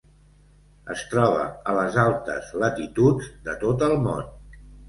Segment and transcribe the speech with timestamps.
[0.93, 1.43] Es troba
[1.73, 4.29] a les altes latituds de tot el món.